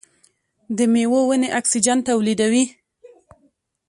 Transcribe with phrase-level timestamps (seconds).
[0.77, 2.65] د میوو ونې اکسیجن تولیدوي.